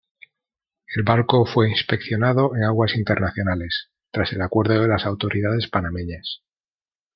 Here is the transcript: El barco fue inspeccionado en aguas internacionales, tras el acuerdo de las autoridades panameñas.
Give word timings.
El 0.95 1.03
barco 1.03 1.45
fue 1.45 1.69
inspeccionado 1.69 2.55
en 2.55 2.63
aguas 2.63 2.95
internacionales, 2.95 3.89
tras 4.09 4.33
el 4.33 4.41
acuerdo 4.41 4.81
de 4.81 4.87
las 4.87 5.05
autoridades 5.05 5.67
panameñas. 5.69 6.41